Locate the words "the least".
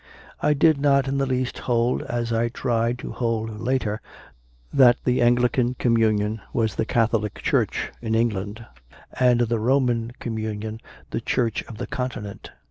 1.19-1.59